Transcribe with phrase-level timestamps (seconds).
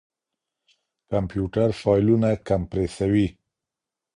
[1.11, 3.27] کمپيوټر فايلونه کمپريسوي.